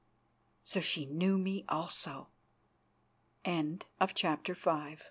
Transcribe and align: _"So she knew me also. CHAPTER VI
_"So 0.65 0.79
she 0.79 1.05
knew 1.05 1.37
me 1.37 1.63
also. 1.69 2.29
CHAPTER 3.45 4.55
VI 4.55 4.97